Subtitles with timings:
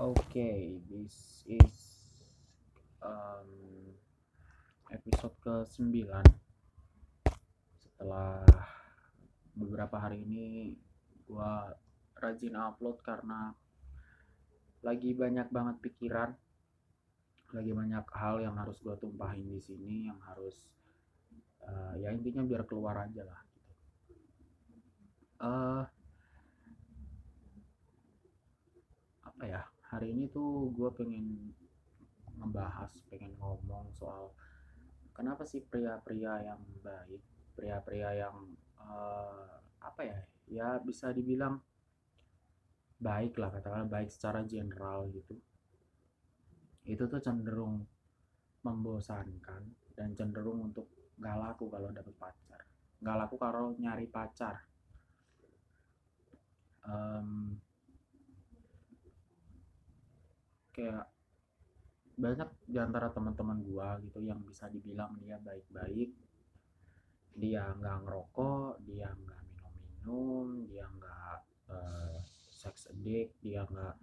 [0.00, 1.76] Okay, this is
[3.04, 3.92] um,
[4.88, 6.08] episode ke-9
[7.76, 8.40] Setelah
[9.52, 10.72] beberapa hari ini
[11.28, 11.76] gua
[12.16, 13.52] rajin upload karena
[14.80, 16.32] lagi banyak banget pikiran.
[17.52, 20.64] Lagi banyak hal yang harus gua tumpahin di sini yang harus
[21.60, 23.40] uh, ya intinya biar keluar aja lah.
[24.08, 24.24] Gitu.
[25.44, 25.84] Uh,
[29.28, 29.60] apa ya
[29.90, 31.50] hari ini tuh gue pengen
[32.38, 34.32] membahas pengen ngomong soal
[35.12, 37.20] kenapa sih pria-pria yang baik
[37.58, 38.36] pria-pria yang
[38.80, 41.60] uh, apa ya ya bisa dibilang
[43.00, 45.34] baik lah katakanlah baik secara general gitu.
[46.84, 47.88] Itu tuh cenderung
[48.60, 49.62] membosankan
[49.96, 52.60] dan cenderung untuk gak laku kalau dapet pacar.
[53.00, 54.60] Gak laku kalau nyari pacar.
[56.84, 57.56] Um,
[60.70, 61.06] kayak
[62.20, 66.12] banyak di antara teman-teman gua gitu yang bisa dibilang dia baik-baik.
[67.36, 71.38] Dia nggak ngerokok dia nggak minum-minum dia nggak
[71.70, 72.18] uh,
[72.50, 73.96] seks addict dia nggak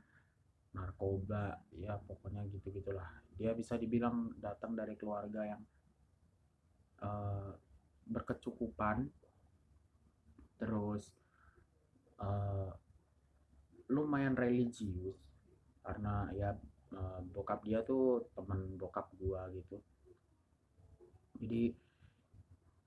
[0.74, 5.62] narkoba ya pokoknya gitu gitulah dia bisa dibilang datang dari keluarga yang
[7.06, 7.54] uh,
[8.10, 9.06] berkecukupan.
[10.58, 11.14] Terus
[12.18, 12.74] uh,
[13.94, 15.27] lumayan religius
[15.88, 16.52] karena ya
[16.92, 19.80] uh, bokap dia tuh teman bokap gua gitu.
[21.40, 21.72] Jadi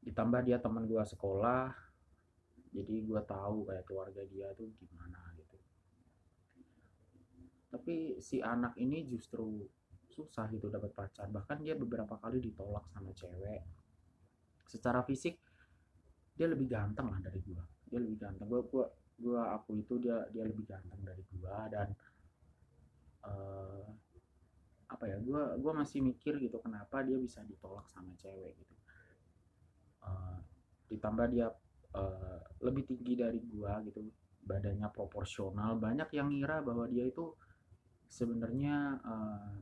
[0.05, 1.73] ditambah dia teman gua sekolah
[2.77, 5.57] jadi gua tahu kayak keluarga dia tuh gimana gitu.
[7.73, 9.65] Tapi si anak ini justru
[10.13, 11.33] susah gitu dapat pacar.
[11.33, 13.65] Bahkan dia beberapa kali ditolak sama cewek.
[14.69, 15.41] Secara fisik
[16.37, 17.65] dia lebih ganteng lah dari gua.
[17.89, 18.45] Dia lebih ganteng.
[18.45, 21.97] Gua gua gua aku itu dia dia lebih ganteng dari gua dan
[23.25, 23.85] uh,
[24.91, 28.75] apa ya gue gua masih mikir gitu kenapa dia bisa ditolak sama cewek gitu.
[30.01, 30.39] Uh,
[30.91, 31.53] ditambah dia
[31.95, 34.01] uh, lebih tinggi dari gue gitu
[34.41, 37.37] badannya proporsional banyak yang ngira bahwa dia itu
[38.11, 39.55] sebenarnya uh,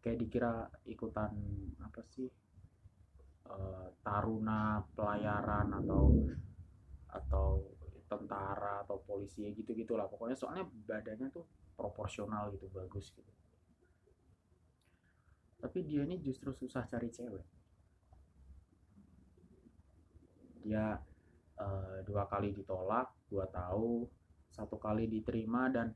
[0.00, 1.36] kayak dikira ikutan
[1.84, 2.30] apa sih
[4.06, 6.14] taruna pelayaran atau
[7.10, 7.48] atau
[8.06, 11.46] tentara atau polisi gitu gitulah pokoknya soalnya badannya tuh
[11.80, 13.32] proporsional gitu bagus gitu.
[15.60, 17.46] Tapi dia ini justru susah cari cewek.
[20.60, 21.00] Dia
[21.56, 24.04] uh, dua kali ditolak dua tahu
[24.52, 25.88] satu kali diterima dan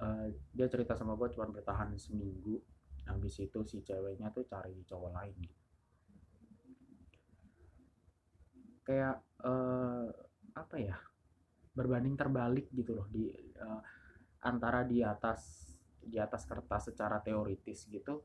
[0.00, 2.56] uh, dia cerita sama gue cuma bertahan seminggu.
[3.04, 5.64] Habis itu si ceweknya tuh cari cowok lain gitu.
[8.86, 10.08] Kayak uh,
[10.56, 10.96] apa ya
[11.76, 13.28] berbanding terbalik gitu loh di
[13.60, 13.82] uh,
[14.46, 15.66] antara di atas
[16.06, 18.22] di atas kertas secara teoritis gitu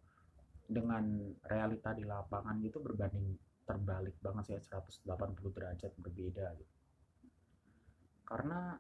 [0.69, 3.33] dengan realita di lapangan gitu berbanding
[3.65, 5.09] terbalik banget sih 180
[5.49, 6.75] derajat berbeda gitu.
[8.23, 8.77] Karena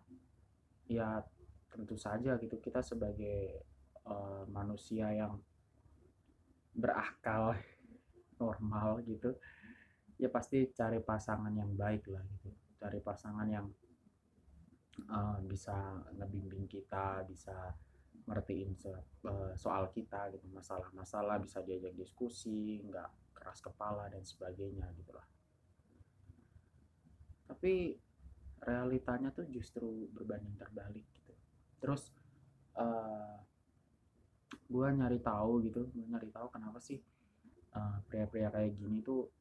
[0.85, 1.19] ya
[1.71, 3.65] tentu saja gitu kita sebagai
[4.05, 5.39] uh, manusia yang
[6.75, 7.55] berakal
[8.41, 9.35] normal gitu
[10.21, 13.67] ya pasti cari pasangan yang baik lah gitu cari pasangan yang
[15.09, 17.75] uh, bisa ngebimbing kita bisa
[18.27, 18.93] ngertiin so,
[19.25, 25.25] uh, soal kita gitu masalah-masalah bisa diajak diskusi nggak keras kepala dan sebagainya gitu lah.
[27.49, 27.97] Tapi
[28.61, 31.33] realitanya tuh justru berbanding terbalik gitu.
[31.81, 32.13] Terus
[32.77, 33.37] uh, eh,
[34.69, 37.01] gue nyari tahu gitu gue nyari tahu kenapa sih
[38.07, 39.31] pria-pria uh, kayak gini tuh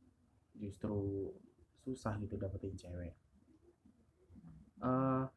[0.56, 1.28] justru
[1.84, 3.12] susah gitu dapetin cewek.
[4.80, 5.28] Uh,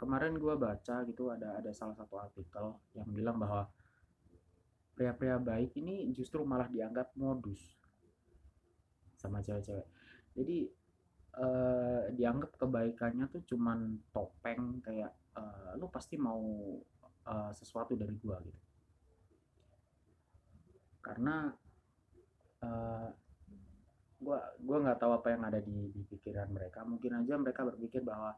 [0.00, 3.68] kemarin gue baca gitu ada ada salah satu artikel yang bilang bahwa
[4.96, 7.60] pria-pria baik ini justru malah dianggap modus
[9.20, 9.84] sama cewek-cewek.
[10.32, 10.72] Jadi
[11.36, 16.40] uh, dianggap kebaikannya tuh cuman topeng kayak uh, lu pasti mau
[17.28, 18.60] uh, sesuatu dari gue gitu.
[21.04, 21.52] Karena
[22.64, 23.08] uh,
[24.20, 26.84] gua gua nggak tahu apa yang ada di, di pikiran mereka.
[26.84, 28.36] Mungkin aja mereka berpikir bahwa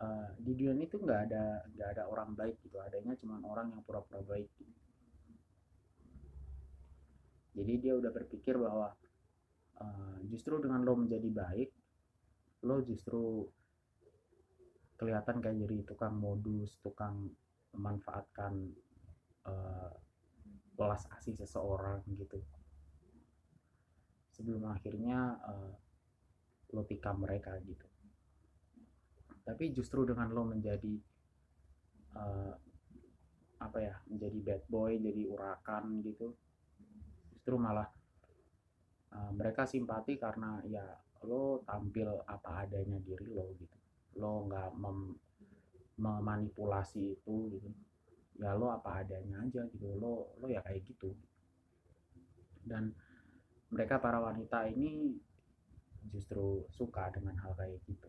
[0.00, 1.44] uh, di dunia ini tuh nggak ada
[1.76, 2.80] nggak ada orang baik gitu.
[2.80, 4.48] Adanya cuma orang yang pura-pura baik.
[4.56, 4.74] Gitu.
[7.50, 8.94] jadi dia udah berpikir bahwa
[9.82, 11.70] uh, justru dengan lo menjadi baik
[12.62, 13.42] lo justru
[14.94, 17.26] kelihatan kayak jadi tukang modus tukang
[17.74, 18.70] memanfaatkan
[19.48, 19.92] uh,
[20.78, 22.40] belas asih seseorang gitu.
[24.32, 25.74] Sebelum akhirnya uh,
[26.72, 27.90] lo tikam mereka gitu
[29.44, 30.94] tapi justru dengan lo menjadi
[32.16, 32.54] uh,
[33.60, 36.32] apa ya menjadi bad boy jadi urakan gitu
[37.36, 37.88] justru malah
[39.12, 40.84] uh, mereka simpati karena ya
[41.28, 43.76] lo tampil apa adanya diri lo gitu.
[44.16, 45.16] Lo nggak mem
[46.00, 47.68] memanipulasi itu gitu.
[48.40, 49.88] Ya lo apa adanya aja gitu.
[50.00, 51.12] Lo lo ya kayak gitu.
[52.64, 52.92] Dan
[53.68, 55.16] mereka para wanita ini
[56.08, 58.08] justru suka dengan hal kayak gitu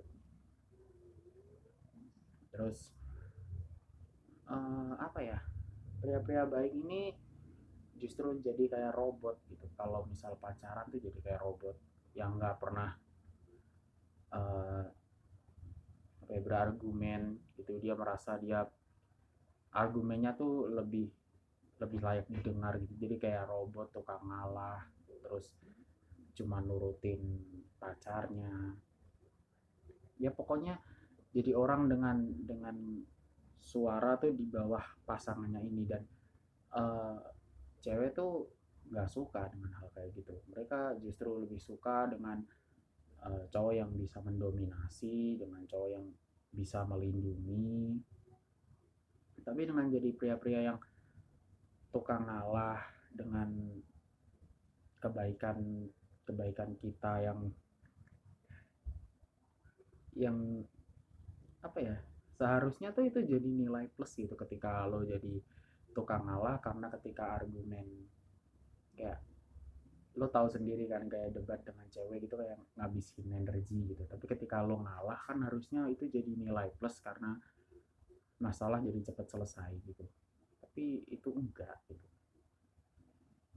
[2.52, 2.92] terus
[4.52, 5.40] uh, apa ya
[6.04, 7.16] pria-pria baik ini
[8.02, 9.70] justru jadi kayak robot gitu.
[9.78, 11.78] Kalau misal pacaran tuh jadi kayak robot
[12.18, 12.98] yang nggak pernah
[14.34, 14.84] uh,
[16.26, 17.78] apa ya, berargumen gitu.
[17.78, 18.66] Dia merasa dia
[19.78, 21.14] argumennya tuh lebih
[21.78, 22.94] lebih layak didengar gitu.
[22.98, 24.90] Jadi kayak robot tukang ngalah
[25.22, 25.54] terus
[26.34, 27.22] cuma nurutin
[27.78, 28.74] pacarnya.
[30.18, 30.82] Ya pokoknya
[31.32, 32.76] jadi orang dengan dengan
[33.62, 35.84] suara tuh di bawah pasangannya ini.
[35.88, 36.04] Dan
[36.76, 37.18] uh,
[37.80, 38.52] cewek tuh
[38.92, 40.36] nggak suka dengan hal kayak gitu.
[40.52, 42.44] Mereka justru lebih suka dengan
[43.24, 46.06] uh, cowok yang bisa mendominasi dengan cowok yang
[46.52, 48.04] bisa melindungi.
[49.42, 50.80] Tapi dengan jadi pria-pria yang
[51.96, 53.50] tukang ngalah dengan
[55.02, 55.90] kebaikan
[56.28, 57.40] kebaikan kita yang
[60.14, 60.38] yang
[61.62, 61.96] apa ya
[62.42, 65.38] seharusnya tuh itu jadi nilai plus gitu ketika lo jadi
[65.94, 67.86] tukang ngalah karena ketika argumen
[68.98, 69.22] kayak
[70.20, 74.04] lo tahu sendiri kan kayak debat dengan cewek gitu kayak ngabisin energi gitu.
[74.04, 77.40] Tapi ketika lo ngalah kan harusnya itu jadi nilai plus karena
[78.44, 80.04] masalah jadi cepat selesai gitu.
[80.60, 82.08] Tapi itu enggak gitu.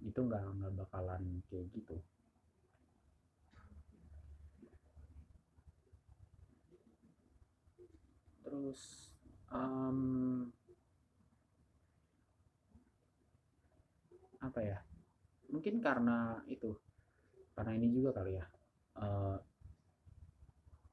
[0.06, 1.98] Itu enggak nggak bakalan kayak gitu
[8.44, 9.10] terus
[9.48, 10.52] um,
[14.44, 14.78] apa ya?
[15.48, 16.76] Mungkin karena itu
[17.56, 18.46] karena ini juga kali ya.
[19.00, 19.36] Uh,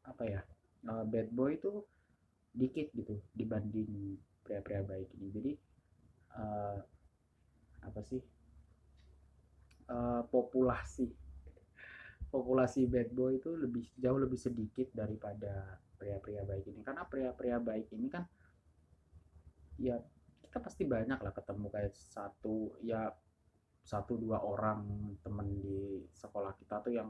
[0.07, 0.41] apa ya?
[0.87, 1.83] Uh, bad boy itu
[2.55, 5.27] dikit gitu dibanding pria-pria baik ini.
[5.29, 5.51] Jadi
[6.39, 6.79] uh,
[7.83, 8.23] apa sih?
[9.91, 11.11] Uh, populasi
[12.31, 16.81] populasi bad boy itu lebih jauh lebih sedikit daripada pria-pria baik ini.
[16.81, 18.25] Karena pria-pria baik ini kan
[19.77, 20.01] ya
[20.41, 23.13] kita pasti banyak lah ketemu kayak satu ya
[23.85, 27.09] satu dua orang temen di sekolah kita tuh yang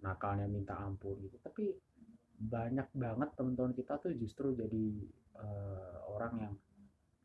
[0.00, 1.36] nakalnya minta ampun gitu.
[1.44, 1.76] Tapi
[2.42, 4.84] banyak banget teman-teman kita tuh justru jadi
[5.38, 6.54] uh, orang yang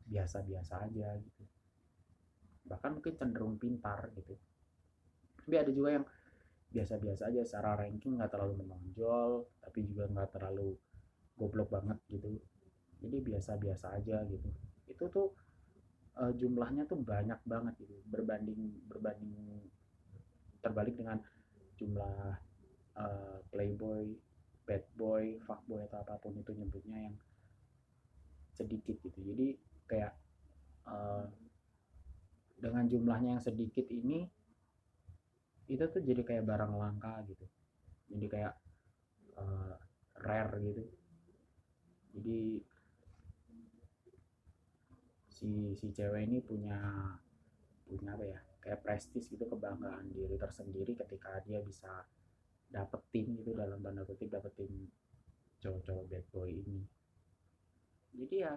[0.07, 1.43] biasa-biasa aja gitu.
[2.67, 4.35] Bahkan mungkin cenderung pintar gitu.
[5.41, 6.05] Tapi ada juga yang
[6.67, 10.75] biasa-biasa aja secara ranking nggak terlalu menonjol tapi juga nggak terlalu
[11.37, 12.41] goblok banget gitu.
[12.97, 14.49] Jadi biasa-biasa aja gitu.
[14.89, 15.27] Itu tuh
[16.17, 19.37] uh, jumlahnya tuh banyak banget gitu berbanding berbanding
[20.59, 21.21] terbalik dengan
[21.77, 22.41] jumlah
[22.97, 24.17] uh, playboy
[24.67, 27.15] bad boy fuckboy atau apa pun itu nyebutnya yang
[28.57, 29.19] sedikit gitu.
[29.21, 29.55] Jadi
[29.87, 30.17] kayak
[30.89, 31.29] uh,
[32.57, 34.25] dengan jumlahnya yang sedikit ini
[35.67, 37.45] itu tuh jadi kayak barang langka gitu.
[38.07, 38.53] Jadi kayak
[39.35, 39.75] uh,
[40.23, 40.83] rare gitu.
[42.17, 42.39] Jadi
[45.37, 46.79] si si cewek ini punya
[47.85, 52.03] punya apa ya kayak prestis gitu kebanggaan diri tersendiri ketika dia bisa
[52.67, 54.89] dapetin gitu dalam tanda kutip dapetin
[55.61, 56.81] cowok-cowok bad boy ini.
[58.17, 58.53] Jadi ya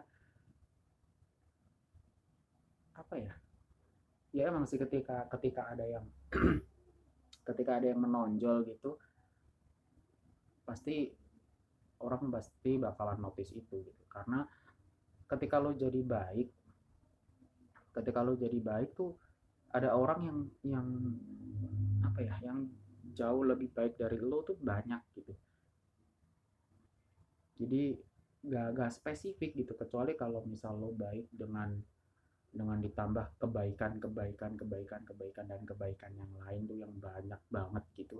[2.97, 3.35] apa ya?
[4.31, 6.07] Ya emang sih ketika ketika ada yang
[7.51, 8.95] ketika ada yang menonjol gitu
[10.63, 11.11] pasti
[12.01, 14.03] orang pasti bakalan notice itu gitu.
[14.07, 14.47] Karena
[15.27, 16.49] ketika lo jadi baik
[17.91, 19.19] ketika lo jadi baik tuh
[19.75, 20.87] ada orang yang yang
[22.07, 22.71] apa ya yang
[23.15, 25.35] jauh lebih baik dari lo tuh banyak gitu.
[27.61, 27.93] Jadi
[28.47, 29.77] gak, gak spesifik gitu.
[29.77, 31.77] Kecuali kalau misal lo baik dengan
[32.51, 38.19] dengan ditambah kebaikan kebaikan kebaikan kebaikan dan kebaikan yang lain tuh yang banyak banget gitu.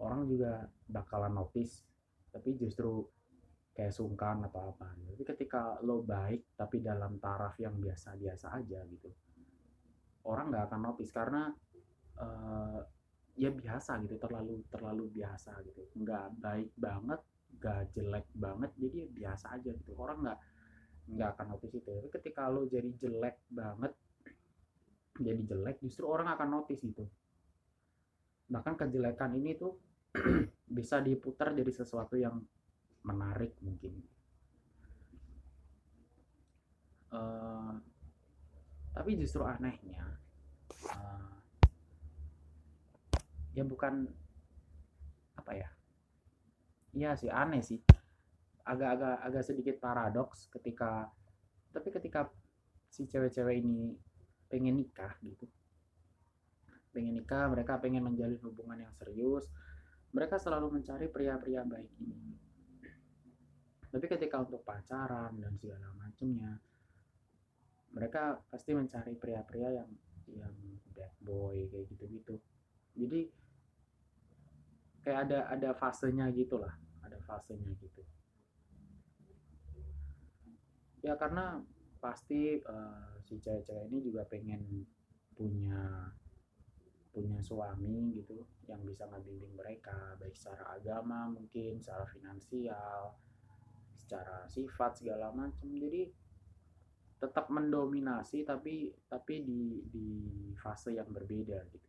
[0.00, 1.84] Orang juga bakalan notice
[2.30, 3.04] tapi justru
[3.74, 9.10] kayak sungkan atau apa tapi ketika lo baik tapi dalam taraf yang biasa-biasa aja gitu
[10.24, 11.48] orang nggak akan notice karena
[12.20, 12.80] uh,
[13.38, 15.88] ya biasa gitu terlalu terlalu biasa gitu.
[15.96, 17.20] Nggak baik banget
[17.50, 19.92] nggak jelek banget jadi ya biasa aja gitu.
[19.96, 20.38] Orang nggak
[21.10, 21.90] nggak akan notice itu.
[21.90, 23.92] Tapi ketika lo jadi jelek banget
[25.20, 27.04] jadi jelek justru orang akan notice gitu.
[28.50, 29.76] Bahkan kejelekan ini tuh
[30.76, 32.40] bisa diputar jadi sesuatu yang
[33.04, 34.00] menarik mungkin.
[37.10, 37.74] Uh,
[38.94, 40.06] tapi justru anehnya
[40.94, 41.34] uh,
[43.50, 44.06] ya bukan
[45.34, 45.68] apa ya?
[46.94, 47.82] Iya sih aneh sih
[48.66, 51.08] agak-agak agak sedikit paradoks ketika
[51.70, 52.26] tapi ketika
[52.90, 53.94] si cewek-cewek ini
[54.50, 55.46] pengen nikah gitu.
[56.90, 59.46] Pengen nikah mereka pengen menjalin hubungan yang serius.
[60.10, 62.34] Mereka selalu mencari pria-pria baik ini.
[63.90, 66.58] Tapi ketika untuk pacaran dan segala macamnya
[67.90, 69.90] mereka pasti mencari pria-pria yang
[70.30, 70.54] yang
[70.94, 72.38] bad boy kayak gitu-gitu.
[72.98, 73.30] Jadi
[75.00, 78.04] kayak ada ada fasenya gitulah ada fasenya gitu
[81.00, 81.60] ya karena
[82.00, 84.84] pasti uh, si cewek-cewek ini juga pengen
[85.36, 86.08] punya
[87.10, 93.18] punya suami gitu yang bisa ngebimbing mereka baik secara agama mungkin secara finansial
[93.98, 96.08] secara sifat segala macam jadi
[97.20, 100.08] tetap mendominasi tapi tapi di di
[100.56, 101.88] fase yang berbeda gitu.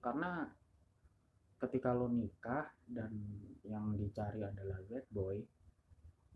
[0.00, 0.48] Karena
[1.60, 3.12] ketika lo nikah dan
[3.62, 5.38] yang dicari adalah bad boy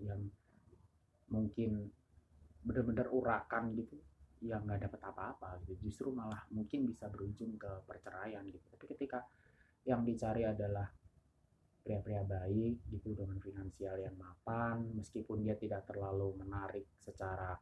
[0.02, 0.20] yang
[1.30, 1.90] mungkin
[2.66, 3.96] benar-benar urakan gitu
[4.44, 5.74] yang nggak dapat apa-apa gitu.
[5.88, 8.66] Justru malah mungkin bisa berujung ke perceraian gitu.
[8.72, 9.24] Tapi ketika
[9.86, 10.90] yang dicari adalah
[11.86, 17.54] pria-pria baik gitu dengan finansial yang mapan meskipun dia tidak terlalu menarik secara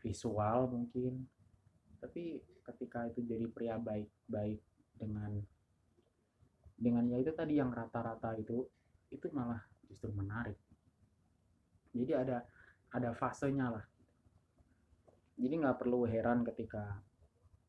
[0.00, 1.28] visual mungkin
[2.00, 4.64] tapi ketika itu jadi pria baik-baik
[4.96, 5.44] dengan
[6.72, 8.64] dengan ya itu tadi yang rata-rata itu
[9.12, 9.60] itu malah
[9.92, 10.56] justru menarik
[11.96, 12.38] jadi ada
[12.92, 13.84] ada fasenya lah.
[15.36, 17.00] Jadi nggak perlu heran ketika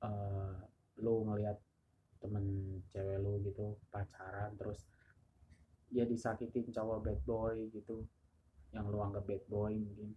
[0.03, 0.55] uh,
[1.03, 1.57] lo ngelihat
[2.17, 2.45] temen
[2.89, 4.89] cewek lo gitu pacaran terus
[5.87, 8.03] dia disakitin cowok bad boy gitu
[8.75, 10.11] yang lo anggap bad boy mungkin.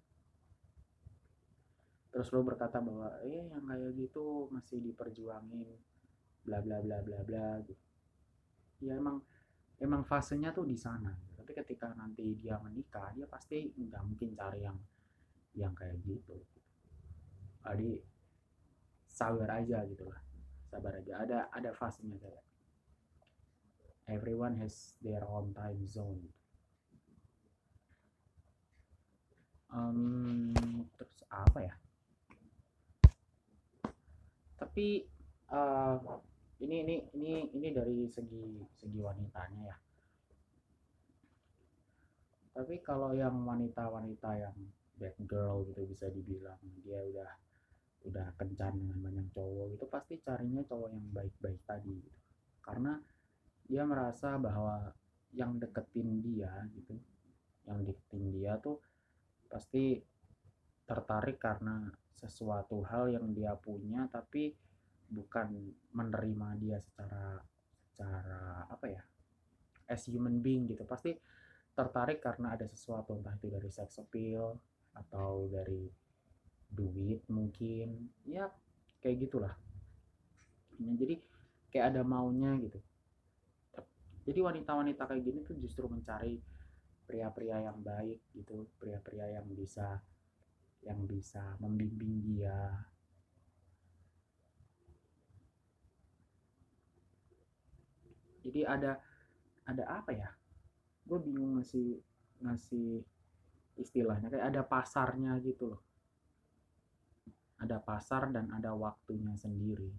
[2.11, 5.69] Terus lo berkata bahwa eh yang kayak gitu masih diperjuangin
[6.43, 7.85] bla bla bla bla bla gitu.
[8.83, 9.23] Ya emang
[9.79, 11.14] emang fasenya tuh di sana.
[11.50, 14.78] Tapi ketika nanti dia menikah dia pasti nggak mungkin cari yang
[15.59, 16.38] yang kayak gitu.
[17.66, 17.99] Jadi
[19.11, 20.23] sabar aja gitu lah.
[20.71, 21.26] Sabar aja.
[21.26, 22.47] Ada ada fasenya kayak
[24.07, 26.23] everyone has their own time zone.
[29.75, 30.54] Um,
[30.95, 31.75] terus apa ya?
[34.54, 35.02] Tapi
[35.50, 35.99] uh,
[36.62, 39.90] ini ini ini ini dari segi segi wanitanya ya
[42.61, 44.52] tapi kalau yang wanita-wanita yang
[45.00, 47.33] bad girl gitu bisa dibilang dia udah
[48.05, 52.21] udah kencan dengan banyak cowok itu pasti carinya cowok yang baik-baik tadi gitu.
[52.61, 53.00] karena
[53.64, 54.93] dia merasa bahwa
[55.33, 57.00] yang deketin dia gitu
[57.64, 58.76] yang deketin dia tuh
[59.49, 59.97] pasti
[60.85, 64.52] tertarik karena sesuatu hal yang dia punya tapi
[65.09, 67.40] bukan menerima dia secara
[67.88, 69.02] secara apa ya
[69.88, 71.17] as human being gitu pasti
[71.75, 74.59] tertarik karena ada sesuatu entah itu dari sex appeal
[74.95, 75.87] atau dari
[76.71, 78.11] duit mungkin.
[78.27, 78.50] Ya
[79.03, 79.55] kayak gitulah.
[80.81, 81.15] Ya, jadi
[81.71, 82.81] kayak ada maunya gitu.
[84.29, 86.39] Jadi wanita-wanita kayak gini tuh justru mencari
[87.09, 89.99] pria-pria yang baik gitu pria-pria yang bisa
[90.87, 92.87] yang bisa membimbing dia.
[98.41, 99.03] Jadi ada
[99.69, 100.31] ada apa ya
[101.11, 101.99] gue bingung ngasih
[102.47, 103.02] ngasih
[103.75, 105.83] istilahnya kayak ada pasarnya gitu loh.
[107.59, 109.90] Ada pasar dan ada waktunya sendiri.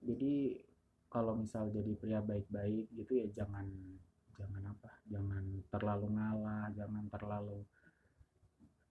[0.00, 0.56] Jadi
[1.12, 3.66] kalau misal jadi pria baik-baik gitu ya jangan
[4.38, 7.60] jangan apa jangan terlalu ngalah jangan terlalu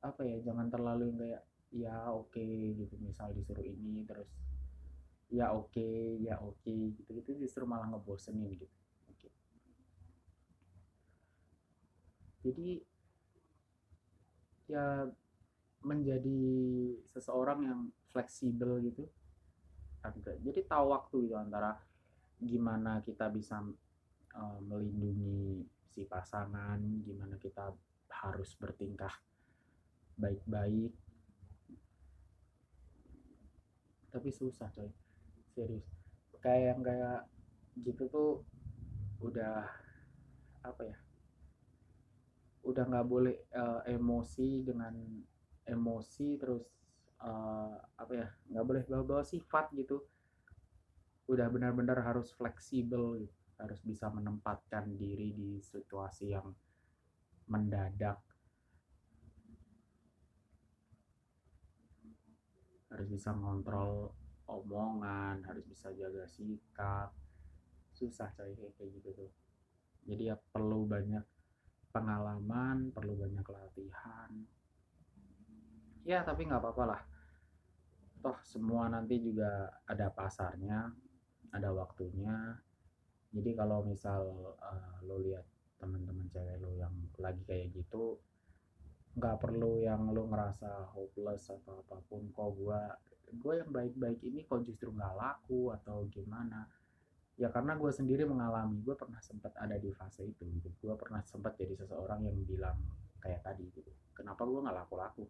[0.02, 1.44] apa ya jangan terlalu kayak
[1.74, 2.94] ya oke okay, gitu.
[3.02, 4.30] Misal disuruh ini terus
[5.36, 8.64] ya oke okay, ya oke okay, gitu gitu justru malah ngebosenin gitu.
[9.12, 9.32] Okay.
[12.48, 12.70] jadi
[14.72, 15.12] ya
[15.84, 16.42] menjadi
[17.12, 17.82] seseorang yang
[18.16, 19.04] fleksibel gitu
[20.40, 21.76] jadi tahu waktu gitu antara
[22.40, 23.60] gimana kita bisa
[24.38, 27.74] uh, melindungi si pasangan gimana kita
[28.24, 29.12] harus bertingkah
[30.16, 30.94] baik-baik.
[34.14, 35.05] Tapi susah coy
[35.56, 35.88] serius.
[36.44, 37.20] Kayak yang kayak
[37.82, 38.32] gitu tuh
[39.24, 39.64] udah
[40.62, 40.98] apa ya
[42.66, 44.94] udah nggak boleh uh, emosi dengan
[45.64, 46.66] emosi terus
[47.22, 50.04] uh, apa ya nggak boleh bawa-bawa sifat gitu.
[51.26, 56.52] Udah benar-benar harus fleksibel gitu harus bisa menempatkan diri di situasi yang
[57.48, 58.20] mendadak.
[62.92, 64.12] Harus bisa ngontrol
[64.46, 67.14] omongan harus bisa jaga sikap.
[67.96, 69.32] Susah coy kayak gitu tuh.
[70.06, 71.24] Jadi ya perlu banyak
[71.90, 74.32] pengalaman perlu banyak latihan.
[76.06, 77.02] Ya tapi nggak apa-apa lah.
[78.22, 80.92] Toh semua nanti juga ada pasarnya
[81.56, 82.60] ada waktunya.
[83.32, 85.44] Jadi kalau misal uh, lo lihat
[85.80, 88.20] teman-teman cewek lo yang lagi kayak gitu
[89.16, 92.82] nggak perlu yang lo ngerasa hopeless atau apa pun kok gue
[93.40, 96.68] gue yang baik-baik ini kok justru nggak laku atau gimana?
[97.36, 100.70] Ya karena gue sendiri mengalami gue pernah sempat ada di fase itu gitu.
[100.80, 102.78] Gue pernah sempat jadi seseorang yang bilang
[103.20, 105.28] kayak tadi gitu kenapa gue nggak laku-laku?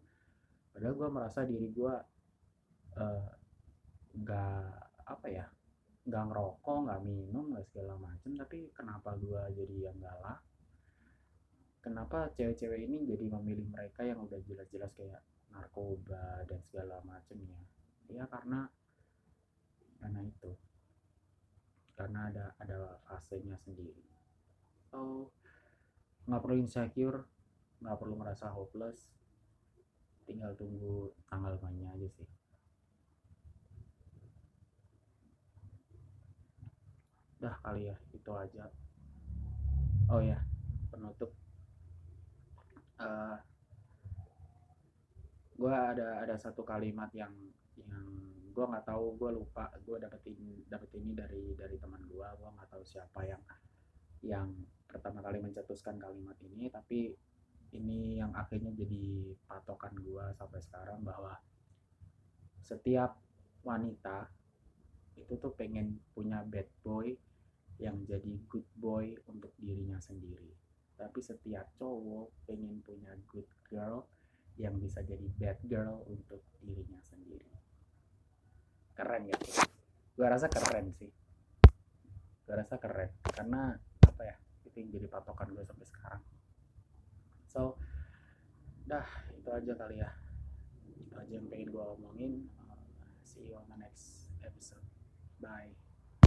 [0.70, 1.94] Padahal gue merasa diri gue
[2.96, 3.28] uh,
[4.16, 4.64] nggak
[5.06, 5.44] apa ya
[6.06, 10.38] nggak ngerokok nggak minum nggak segala macem tapi kenapa gue jadi yang galak
[11.82, 15.20] kenapa cewek-cewek ini jadi memilih mereka yang udah jelas-jelas kayak
[15.50, 17.58] narkoba dan segala macemnya
[18.10, 18.70] ya karena
[20.00, 20.52] karena itu.
[21.96, 24.04] Karena ada ada fasenya sendiri.
[24.92, 25.32] So
[26.26, 27.26] nggak perlu insecure
[27.80, 29.10] nggak perlu merasa hopeless.
[30.26, 32.28] Tinggal tunggu tanggal mainnya aja sih.
[37.40, 38.70] Dah kali ya itu aja.
[40.10, 40.38] Oh ya
[40.90, 41.30] penutup.
[42.96, 43.36] Uh, eh,
[45.56, 47.32] gue ada ada satu kalimat yang
[47.84, 48.08] yang
[48.56, 52.68] gue nggak tahu gue lupa gue dapetin dapet ini dari dari teman gue gue nggak
[52.72, 53.42] tahu siapa yang
[54.24, 54.48] yang
[54.88, 57.12] pertama kali mencetuskan kalimat ini tapi
[57.76, 61.36] ini yang akhirnya jadi patokan gue sampai sekarang bahwa
[62.64, 63.20] setiap
[63.60, 64.32] wanita
[65.20, 67.12] itu tuh pengen punya bad boy
[67.76, 70.48] yang jadi good boy untuk dirinya sendiri.
[70.96, 74.08] Tapi setiap cowok pengen punya good girl
[74.56, 77.56] yang bisa jadi bad girl untuk dirinya sendiri
[78.96, 79.38] keren ya
[80.16, 81.12] gue rasa keren sih.
[82.48, 83.12] Gue rasa keren.
[83.20, 83.76] Karena
[84.08, 86.22] apa ya itu yang jadi patokan gue sampai sekarang.
[87.52, 87.76] So
[88.88, 89.06] dah
[89.36, 90.10] itu aja kali ya.
[90.96, 92.48] Itu aja yang pengen gue omongin.
[92.56, 92.80] Uh,
[93.20, 94.82] see you on the next episode.
[95.36, 95.85] Bye